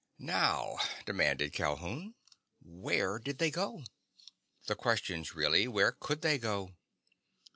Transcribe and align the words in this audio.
"Now," 0.17 0.79
demanded 1.05 1.53
Calhoun, 1.53 2.15
"where 2.59 3.19
did 3.19 3.37
they 3.37 3.51
go? 3.51 3.83
The 4.65 4.73
question's 4.73 5.35
really 5.35 5.67
where 5.67 5.91
could 5.91 6.23
they 6.23 6.39
go! 6.39 6.73